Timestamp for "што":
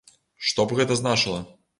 0.47-0.65